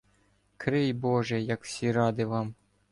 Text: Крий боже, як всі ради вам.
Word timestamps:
Крий 0.57 0.93
боже, 0.93 1.41
як 1.41 1.63
всі 1.63 1.91
ради 1.91 2.25
вам. 2.25 2.55